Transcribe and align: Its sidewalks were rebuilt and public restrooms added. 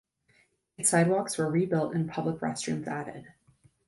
Its 0.79 0.89
sidewalks 0.89 1.37
were 1.37 1.47
rebuilt 1.47 1.93
and 1.93 2.09
public 2.09 2.37
restrooms 2.39 2.87
added. 2.87 3.27